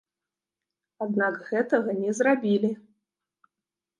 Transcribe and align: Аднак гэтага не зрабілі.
Аднак 1.05 1.35
гэтага 1.49 1.95
не 1.99 2.11
зрабілі. 2.19 2.71